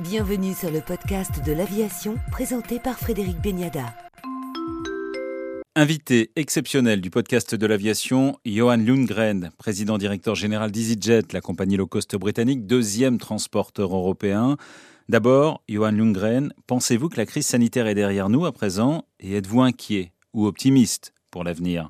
[0.00, 3.86] Bienvenue sur le podcast de l'aviation présenté par Frédéric Beniada.
[5.74, 11.86] Invité exceptionnel du podcast de l'aviation, Johan Lundgren, président directeur général d'EasyJet, la compagnie low
[11.86, 14.58] cost britannique, deuxième transporteur européen.
[15.08, 19.62] D'abord, Johan Lundgren, pensez-vous que la crise sanitaire est derrière nous à présent et êtes-vous
[19.62, 21.88] inquiet ou optimiste pour l'avenir?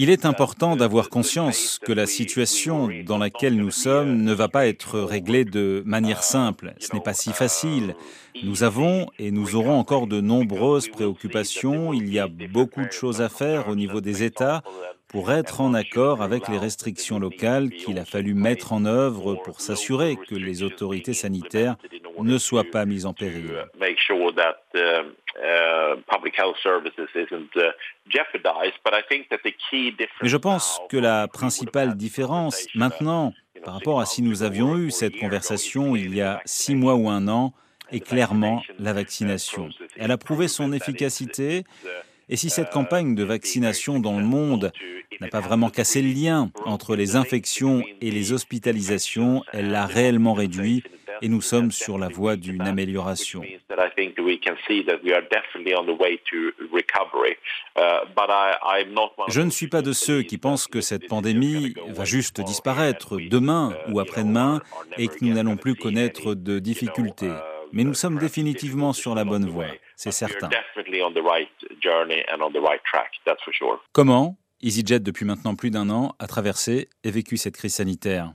[0.00, 4.68] Il est important d'avoir conscience que la situation dans laquelle nous sommes ne va pas
[4.68, 6.72] être réglée de manière simple.
[6.78, 7.96] Ce n'est pas si facile.
[8.44, 11.92] Nous avons et nous aurons encore de nombreuses préoccupations.
[11.92, 14.62] Il y a beaucoup de choses à faire au niveau des États
[15.08, 19.60] pour être en accord avec les restrictions locales qu'il a fallu mettre en œuvre pour
[19.60, 21.76] s'assurer que les autorités sanitaires
[22.22, 23.66] ne soient pas mises en péril.
[23.80, 23.88] Mais
[30.22, 33.32] je pense que la principale différence maintenant,
[33.64, 37.08] par rapport à si nous avions eu cette conversation il y a six mois ou
[37.08, 37.54] un an,
[37.90, 39.70] est clairement la vaccination.
[39.96, 41.64] Elle a prouvé son efficacité.
[42.30, 44.70] Et si cette campagne de vaccination dans le monde
[45.20, 50.34] n'a pas vraiment cassé le lien entre les infections et les hospitalisations, elle l'a réellement
[50.34, 50.82] réduit
[51.22, 53.42] et nous sommes sur la voie d'une amélioration.
[59.28, 63.74] Je ne suis pas de ceux qui pensent que cette pandémie va juste disparaître demain
[63.90, 64.60] ou après-demain
[64.96, 67.32] et que nous n'allons plus connaître de difficultés.
[67.72, 69.66] Mais nous sommes définitivement sur la bonne voie,
[69.98, 70.48] c'est certain.
[73.92, 78.32] Comment EasyJet, depuis maintenant plus d'un an, a traversé et vécu cette crise sanitaire?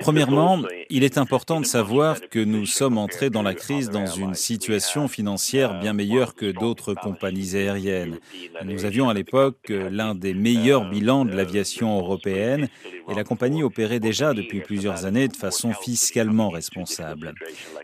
[0.00, 4.34] Premièrement, il est important de savoir que nous sommes entrés dans la crise dans une
[4.34, 8.18] situation financière bien meilleure que d'autres compagnies aériennes.
[8.64, 12.68] Nous avions à l'époque l'un des meilleurs bilans de l'aviation européenne
[13.08, 17.34] et la compagnie opérait déjà depuis plusieurs années de façon fiscalement responsable.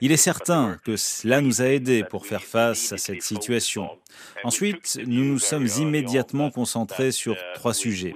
[0.00, 3.88] Il est certain que cela nous a aidés pour faire face à cette situation.
[4.44, 8.14] Ensuite, nous nous sommes immédiatement concentrés sur trois sujets.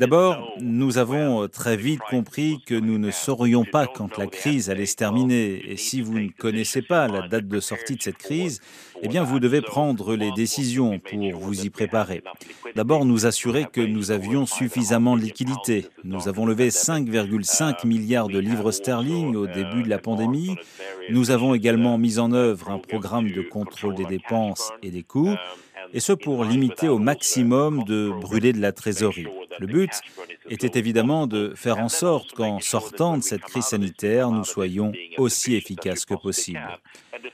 [0.00, 4.68] D'abord, nous avons euh, très vite compris que nous ne saurions pas quand la crise
[4.68, 5.62] allait se terminer.
[5.70, 8.60] Et si vous ne connaissez pas la date de sortie de cette crise,
[9.02, 12.22] eh bien, vous devez prendre les décisions pour vous y préparer.
[12.74, 15.86] D'abord, nous assurer que nous avions suffisamment de liquidités.
[16.02, 20.56] Nous avons levé 5,5 milliards de livres sterling au début de la pandémie.
[21.10, 25.36] Nous avons également mis en œuvre un programme de contrôle des dépenses et des coûts
[25.92, 29.28] et ce pour limiter au maximum de brûler de la trésorerie.
[29.60, 29.90] Le but
[30.50, 35.54] était évidemment de faire en sorte qu'en sortant de cette crise sanitaire, nous soyons aussi
[35.54, 36.60] efficaces que possible.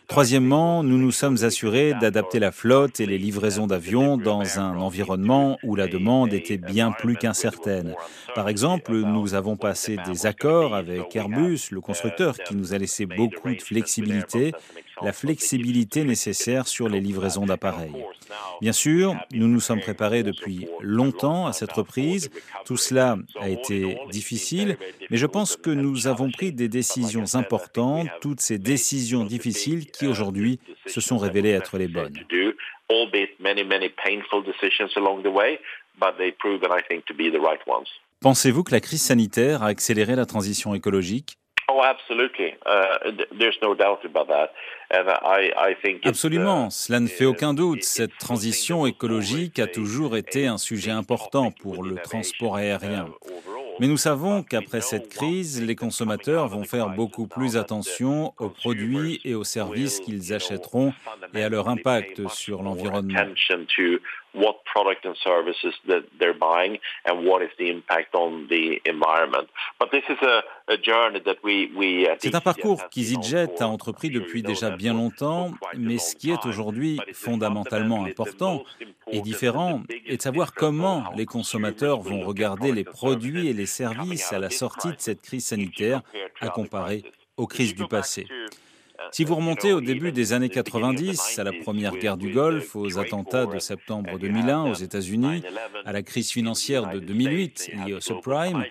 [0.07, 5.57] Troisièmement, nous nous sommes assurés d'adapter la flotte et les livraisons d'avions dans un environnement
[5.63, 7.95] où la demande était bien plus qu'incertaine.
[8.35, 13.07] Par exemple, nous avons passé des accords avec Airbus, le constructeur, qui nous a laissé
[13.07, 14.53] beaucoup de flexibilité,
[15.03, 18.05] la flexibilité nécessaire sur les livraisons d'appareils.
[18.61, 22.31] Bien sûr, nous nous sommes préparés depuis longtemps à cette reprise.
[22.65, 24.77] Tout cela a été difficile,
[25.11, 30.07] mais je pense que nous avons pris des décisions importantes, toutes ces décisions difficiles qui
[30.07, 32.15] aujourd'hui se sont révélées être les bonnes.
[38.21, 41.37] Pensez-vous que la crise sanitaire a accéléré la transition écologique?
[46.05, 47.85] Absolument, cela ne fait aucun doute.
[47.85, 53.07] Cette transition écologique a toujours été un sujet important pour le transport aérien.
[53.79, 59.21] Mais nous savons qu'après cette crise, les consommateurs vont faire beaucoup plus attention aux produits
[59.25, 60.93] et aux services qu'ils achèteront
[61.35, 63.19] et à leur impact sur l'environnement.
[72.19, 77.01] C'est un parcours qu'EasyJet a entrepris depuis déjà bien longtemps, mais ce qui est aujourd'hui
[77.13, 78.65] fondamentalement important
[79.11, 84.33] et différent est de savoir comment les consommateurs vont regarder les produits et les services
[84.33, 86.03] à la sortie de cette crise sanitaire
[86.41, 87.03] à comparer
[87.37, 88.27] aux crises du passé.
[89.13, 92.99] Si vous remontez au début des années 90, à la première guerre du Golfe, aux
[92.99, 95.43] attentats de septembre 2001 aux États-Unis,
[95.85, 98.65] à la crise financière de 2008 liée au subprime,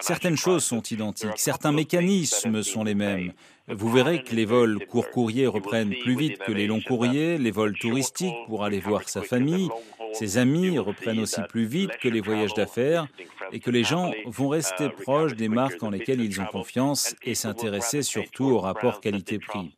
[0.00, 3.32] certaines choses sont identiques, certains mécanismes sont les mêmes.
[3.68, 7.50] Vous verrez que les vols court courriers reprennent plus vite que les longs courriers, les
[7.50, 9.70] vols touristiques pour aller voir sa famille,
[10.12, 13.06] ses amis reprennent aussi plus vite que les voyages d'affaires,
[13.52, 17.34] et que les gens vont rester proches des marques en lesquelles ils ont confiance et
[17.34, 19.76] s'intéresser surtout au rapport qualité-prix.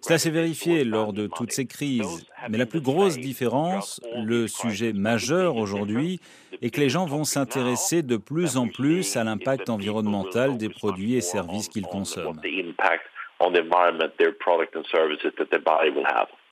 [0.00, 4.92] Cela s'est vérifié lors de toutes ces crises, mais la plus grosse différence, le sujet
[4.92, 6.20] majeur aujourd'hui,
[6.60, 11.14] est que les gens vont s'intéresser de plus en plus à l'impact environnemental des produits
[11.14, 12.40] et services qu'ils consomment.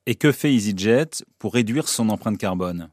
[0.06, 2.90] Et que fait EasyJet pour réduire son empreinte carbone?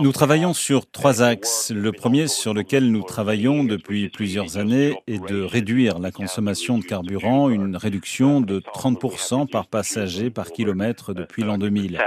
[0.00, 1.70] Nous travaillons sur trois axes.
[1.72, 6.84] Le premier sur lequel nous travaillons depuis plusieurs années est de réduire la consommation de
[6.84, 12.00] carburant, une réduction de 30% par passager par kilomètre depuis l'an 2000.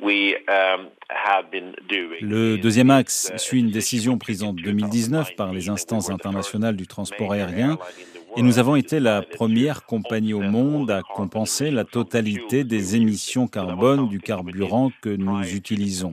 [0.00, 0.86] Um,
[2.20, 7.32] le deuxième axe suit une décision prise en 2019 par les instances internationales du transport
[7.32, 7.78] aérien
[8.36, 13.48] et nous avons été la première compagnie au monde à compenser la totalité des émissions
[13.48, 16.12] carbone du carburant que nous utilisons.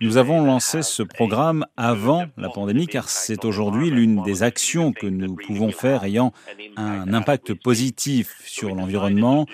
[0.00, 5.06] Nous avons lancé ce programme avant la pandémie car c'est aujourd'hui l'une des actions que
[5.06, 6.32] nous pouvons faire ayant
[6.76, 9.46] un impact positif sur l'environnement,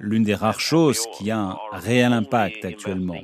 [0.00, 3.16] l'une des rares choses qui a un réel impact actuellement.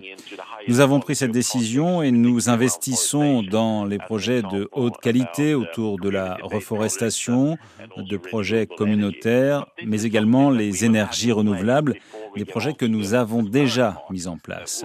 [0.69, 5.99] Nous avons pris cette décision et nous investissons dans les projets de haute qualité autour
[5.99, 7.59] de la reforestation,
[7.97, 11.97] de projets communautaires, mais également les énergies renouvelables,
[12.37, 14.85] des projets que nous avons déjà mis en place.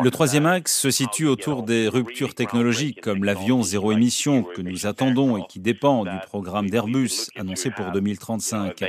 [0.00, 4.86] Le troisième axe se situe autour des ruptures technologiques comme l'avion zéro émission que nous
[4.86, 8.82] attendons et qui dépend du programme d'Airbus annoncé pour 2035.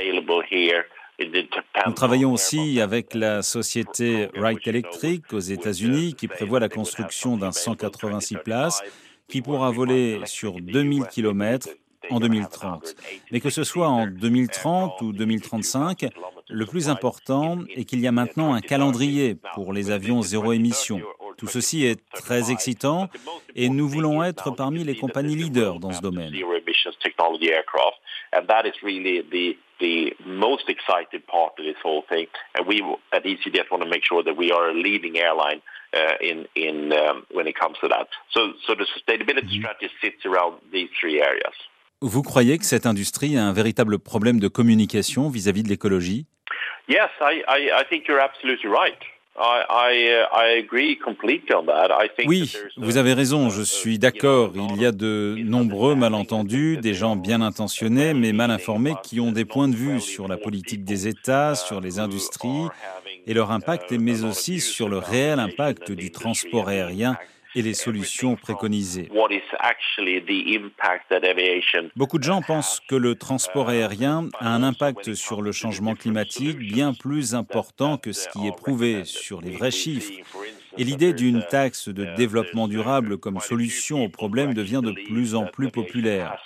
[1.86, 7.50] Nous travaillons aussi avec la société Wright Electric aux États-Unis qui prévoit la construction d'un
[7.50, 8.82] 186 places
[9.26, 11.68] qui pourra voler sur 2000 km
[12.10, 12.94] en 2030.
[13.30, 16.06] Mais que ce soit en 2030 ou 2035,
[16.48, 21.00] le plus important est qu'il y a maintenant un calendrier pour les avions zéro émission.
[21.36, 23.08] Tout ceci est très excitant
[23.54, 26.34] et nous voulons être parmi les compagnies leaders dans ce domaine.
[42.00, 46.26] Vous croyez que cette industrie a un véritable problème de communication vis-à-vis de l'écologie?
[46.88, 48.98] Yes, I, I, I think you're absolutely right.
[52.26, 54.52] Oui, vous avez raison, je suis d'accord.
[54.56, 59.30] Il y a de nombreux malentendus, des gens bien intentionnés mais mal informés qui ont
[59.30, 62.66] des points de vue sur la politique des États, sur les industries
[63.28, 67.16] et leur impact, mais aussi sur le réel impact du transport aérien
[67.58, 69.10] et les solutions préconisées.
[71.96, 76.58] Beaucoup de gens pensent que le transport aérien a un impact sur le changement climatique
[76.58, 80.12] bien plus important que ce qui est prouvé sur les vrais chiffres.
[80.76, 85.46] Et l'idée d'une taxe de développement durable comme solution au problème devient de plus en
[85.46, 86.40] plus populaire.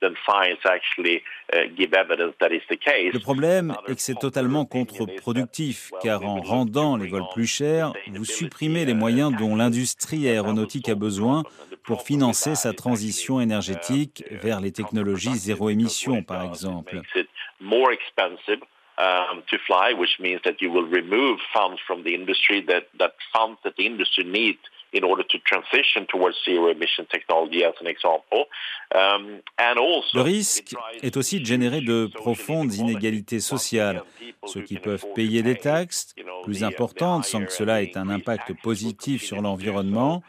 [0.00, 0.08] Uh,
[3.12, 8.24] Le problème est que c'est totalement contre-productif, car en rendant les vols plus chers, vous
[8.24, 11.42] supprimez les moyens dont l'industrie aéronautique a besoin
[11.84, 17.00] pour financer sa transition énergétique vers les technologies zéro émission, par exemple.
[19.00, 23.12] Um, to fly, which means that you will remove funds from the industry that, that
[23.32, 24.58] funds that the industry needs
[30.14, 34.02] le risque est aussi de générer de profondes inégalités sociales.
[34.46, 39.22] Ceux qui peuvent payer des taxes plus importantes sans que cela ait un impact positif
[39.22, 40.22] sur l'environnement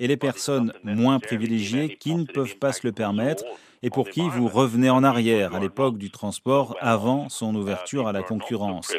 [0.00, 3.44] et les personnes moins privilégiées qui ne peuvent pas se le permettre
[3.82, 8.12] et pour qui vous revenez en arrière à l'époque du transport avant son ouverture à
[8.12, 8.92] la concurrence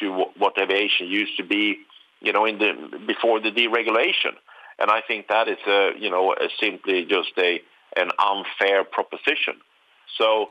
[0.00, 1.78] to what aviation used to be,
[2.20, 2.72] you know, in the
[3.06, 4.34] before the deregulation.
[4.78, 7.60] And I think that is a, you know, a simply just a
[7.96, 9.56] an unfair proposition.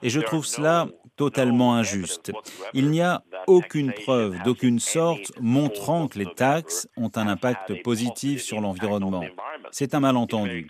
[0.01, 2.31] Et je trouve cela totalement injuste.
[2.73, 8.41] Il n'y a aucune preuve d'aucune sorte montrant que les taxes ont un impact positif
[8.41, 9.23] sur l'environnement.
[9.71, 10.67] C'est un malentendu.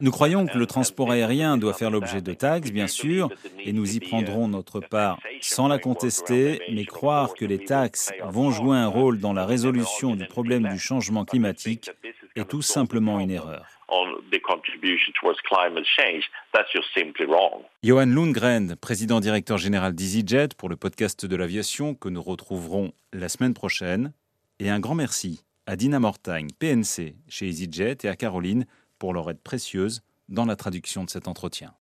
[0.00, 3.96] Nous croyons que le transport aérien doit faire l'objet de taxes, bien sûr, et nous
[3.96, 8.86] y prendrons notre part sans la contester, mais croire que les taxes vont jouer un
[8.86, 11.90] rôle dans la résolution du problème du changement climatique
[12.36, 13.66] est tout simplement une erreur.
[17.82, 23.28] Johan Lundgren, président directeur général d'EasyJet pour le podcast de l'aviation que nous retrouverons la
[23.28, 24.12] semaine prochaine.
[24.60, 28.66] Et un grand merci à Dina Mortagne, PNC chez EasyJet et à Caroline
[28.98, 31.74] pour leur aide précieuse dans la traduction de cet entretien.